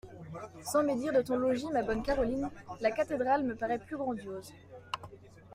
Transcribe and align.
Sans 0.63 0.81
médire 0.83 1.13
de 1.13 1.21
ton 1.21 1.35
logis 1.37 1.67
ma 1.71 1.83
bonne 1.83 2.01
Caroline, 2.01 2.49
la 2.79 2.89
cathédrale 2.89 3.43
me 3.43 3.53
paraît 3.53 3.77
plus 3.77 3.97
grandiose. 3.97 4.51